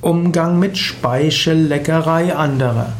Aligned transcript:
Umgang 0.00 0.58
mit 0.58 0.78
Speichelleckerei 0.78 2.34
anderer. 2.34 2.92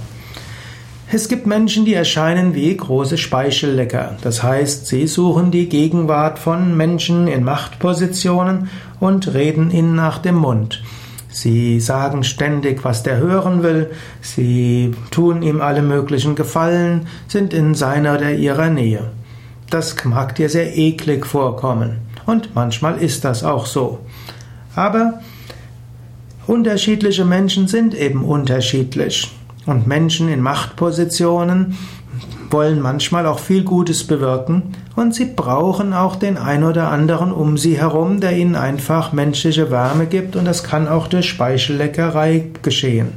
Es 1.13 1.29
gibt 1.29 1.47
Menschen, 1.47 1.85
die 1.85 1.95
erscheinen 1.95 2.55
wie 2.55 2.77
große 2.77 3.19
Speichellecker. 3.19 4.17
Das 4.23 4.43
heißt, 4.43 4.87
sie 4.87 5.07
suchen 5.07 5.51
die 5.51 5.69
Gegenwart 5.69 6.39
von 6.39 6.77
Menschen 6.77 7.27
in 7.27 7.43
Machtpositionen 7.43 8.69
und 9.01 9.33
reden 9.35 9.71
ihnen 9.71 9.97
nach 9.97 10.19
dem 10.19 10.37
Mund. 10.37 10.83
Sie 11.31 11.81
sagen 11.81 12.23
ständig, 12.23 12.85
was 12.85 13.03
der 13.03 13.17
hören 13.17 13.63
will, 13.63 13.91
sie 14.21 14.93
tun 15.11 15.43
ihm 15.43 15.61
alle 15.61 15.83
möglichen 15.83 16.35
Gefallen, 16.35 17.07
sind 17.29 17.55
in 17.55 17.75
seiner 17.75 18.17
oder 18.17 18.33
ihrer 18.33 18.69
Nähe. 18.69 19.11
Das 19.71 20.05
mag 20.05 20.35
dir 20.35 20.49
sehr 20.49 20.77
eklig 20.77 21.27
vorkommen. 21.27 21.99
Und 22.27 22.55
manchmal 22.55 22.99
ist 22.99 23.25
das 23.25 23.43
auch 23.43 23.67
so. 23.67 24.01
Aber 24.75 25.21
Unterschiedliche 26.51 27.25
Menschen 27.25 27.69
sind 27.69 27.95
eben 27.95 28.25
unterschiedlich. 28.25 29.31
Und 29.67 29.87
Menschen 29.87 30.29
in 30.29 30.41
Machtpositionen 30.41 31.79
wollen 32.51 32.81
manchmal 32.81 33.27
auch 33.27 33.39
viel 33.39 33.63
Gutes 33.63 34.05
bewirken 34.05 34.75
und 34.97 35.15
sie 35.15 35.27
brauchen 35.27 35.93
auch 35.93 36.17
den 36.17 36.37
ein 36.37 36.65
oder 36.65 36.91
anderen 36.91 37.31
um 37.31 37.57
sie 37.57 37.79
herum, 37.79 38.21
der 38.21 38.37
ihnen 38.37 38.57
einfach 38.57 39.13
menschliche 39.13 39.71
Wärme 39.71 40.07
gibt 40.07 40.35
und 40.35 40.45
das 40.45 40.65
kann 40.65 40.89
auch 40.89 41.07
durch 41.07 41.29
Speichelleckerei 41.29 42.47
geschehen. 42.63 43.13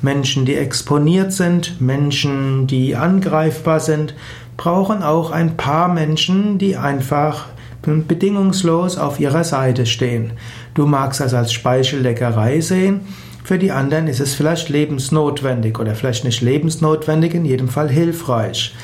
Menschen, 0.00 0.46
die 0.46 0.54
exponiert 0.54 1.34
sind, 1.34 1.82
Menschen, 1.82 2.66
die 2.66 2.96
angreifbar 2.96 3.80
sind, 3.80 4.14
brauchen 4.56 5.02
auch 5.02 5.32
ein 5.32 5.58
paar 5.58 5.92
Menschen, 5.92 6.56
die 6.56 6.78
einfach 6.78 7.44
bedingungslos 7.82 8.98
auf 8.98 9.20
ihrer 9.20 9.44
Seite 9.44 9.86
stehen. 9.86 10.32
Du 10.74 10.86
magst 10.86 11.20
das 11.20 11.34
als 11.34 11.52
Speichelleckerei 11.52 12.60
sehen, 12.60 13.00
für 13.50 13.58
die 13.58 13.72
anderen 13.72 14.06
ist 14.06 14.20
es 14.20 14.34
vielleicht 14.34 14.68
lebensnotwendig 14.68 15.78
oder 15.80 15.94
vielleicht 15.94 16.24
nicht 16.24 16.40
lebensnotwendig, 16.40 17.34
in 17.34 17.44
jedem 17.44 17.68
Fall 17.68 17.88
hilfreich. 17.88 18.74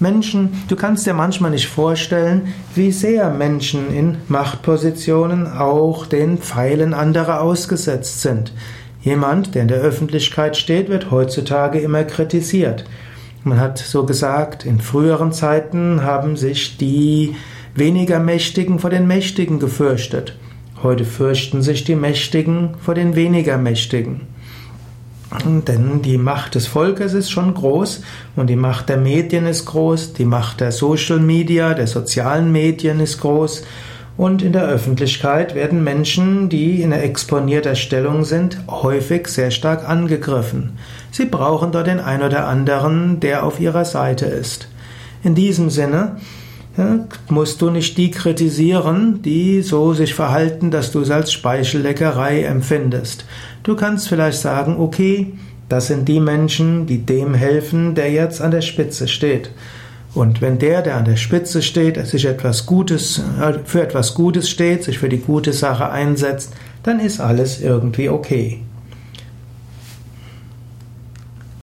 Menschen, 0.00 0.64
du 0.68 0.76
kannst 0.76 1.06
dir 1.06 1.12
manchmal 1.12 1.50
nicht 1.50 1.68
vorstellen, 1.68 2.54
wie 2.74 2.90
sehr 2.90 3.30
Menschen 3.30 3.94
in 3.94 4.16
Machtpositionen 4.28 5.46
auch 5.46 6.06
den 6.06 6.38
Pfeilen 6.38 6.94
anderer 6.94 7.42
ausgesetzt 7.42 8.22
sind. 8.22 8.52
Jemand, 9.02 9.54
der 9.54 9.62
in 9.62 9.68
der 9.68 9.80
Öffentlichkeit 9.80 10.56
steht, 10.56 10.88
wird 10.88 11.10
heutzutage 11.10 11.78
immer 11.78 12.04
kritisiert. 12.04 12.86
Man 13.44 13.60
hat 13.60 13.78
so 13.78 14.04
gesagt, 14.04 14.66
in 14.66 14.80
früheren 14.80 15.32
Zeiten 15.32 16.02
haben 16.02 16.36
sich 16.36 16.78
die 16.78 17.36
weniger 17.74 18.20
Mächtigen 18.20 18.78
vor 18.78 18.90
den 18.90 19.06
Mächtigen 19.06 19.58
gefürchtet. 19.58 20.36
Heute 20.82 21.04
fürchten 21.04 21.62
sich 21.62 21.84
die 21.84 21.94
Mächtigen 21.94 22.74
vor 22.80 22.94
den 22.94 23.14
weniger 23.14 23.58
Mächtigen. 23.58 24.22
Denn 25.44 26.02
die 26.02 26.18
Macht 26.18 26.56
des 26.56 26.66
Volkes 26.66 27.14
ist 27.14 27.30
schon 27.30 27.54
groß 27.54 28.02
und 28.34 28.48
die 28.48 28.56
Macht 28.56 28.88
der 28.88 28.96
Medien 28.96 29.46
ist 29.46 29.64
groß, 29.66 30.14
die 30.14 30.24
Macht 30.24 30.60
der 30.60 30.72
Social 30.72 31.20
Media, 31.20 31.74
der 31.74 31.86
sozialen 31.86 32.50
Medien 32.50 32.98
ist 32.98 33.20
groß 33.20 33.62
und 34.16 34.42
in 34.42 34.52
der 34.52 34.64
Öffentlichkeit 34.66 35.54
werden 35.54 35.84
Menschen, 35.84 36.48
die 36.48 36.82
in 36.82 36.92
exponierter 36.92 37.74
Stellung 37.74 38.24
sind, 38.24 38.58
häufig 38.68 39.28
sehr 39.28 39.50
stark 39.50 39.88
angegriffen. 39.88 40.72
Sie 41.10 41.24
brauchen 41.26 41.72
dort 41.72 41.86
den 41.86 42.00
ein 42.00 42.22
oder 42.22 42.46
anderen, 42.46 43.20
der 43.20 43.44
auf 43.44 43.60
ihrer 43.60 43.84
Seite 43.84 44.26
ist. 44.26 44.68
In 45.22 45.34
diesem 45.34 45.70
Sinne 45.70 46.16
musst 47.28 47.62
du 47.62 47.70
nicht 47.70 47.96
die 47.98 48.10
kritisieren, 48.10 49.22
die 49.22 49.62
so 49.62 49.94
sich 49.94 50.14
verhalten, 50.14 50.70
dass 50.70 50.92
du 50.92 51.00
es 51.00 51.10
als 51.10 51.32
Speichelleckerei 51.32 52.44
empfindest. 52.44 53.24
Du 53.62 53.76
kannst 53.76 54.08
vielleicht 54.08 54.40
sagen, 54.40 54.76
okay, 54.78 55.32
das 55.68 55.86
sind 55.86 56.08
die 56.08 56.20
Menschen, 56.20 56.86
die 56.86 56.98
dem 56.98 57.34
helfen, 57.34 57.94
der 57.94 58.10
jetzt 58.10 58.40
an 58.40 58.50
der 58.50 58.62
Spitze 58.62 59.06
steht. 59.06 59.50
Und 60.14 60.40
wenn 60.40 60.58
der, 60.58 60.82
der 60.82 60.96
an 60.96 61.04
der 61.04 61.16
Spitze 61.16 61.62
steht, 61.62 62.04
sich 62.06 62.24
etwas 62.24 62.66
Gutes, 62.66 63.22
äh, 63.40 63.54
für 63.64 63.82
etwas 63.82 64.14
Gutes 64.14 64.50
steht, 64.50 64.82
sich 64.82 64.98
für 64.98 65.08
die 65.08 65.20
gute 65.20 65.52
Sache 65.52 65.88
einsetzt, 65.90 66.52
dann 66.82 66.98
ist 66.98 67.20
alles 67.20 67.60
irgendwie 67.60 68.08
okay. 68.08 68.60